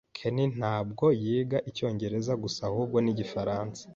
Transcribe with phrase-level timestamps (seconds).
[0.17, 3.83] Ken ntabwo yiga icyongereza gusa ahubwo nigifaransa.